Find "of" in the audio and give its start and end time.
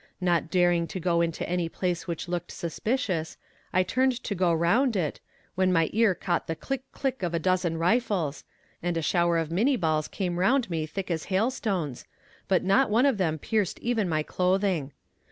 7.21-7.35, 9.37-9.51, 13.05-13.19